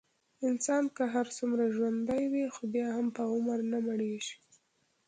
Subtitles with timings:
[0.49, 4.35] انسان که هرڅومره ژوندی وي، خو بیا هم په عمر نه مړېږي.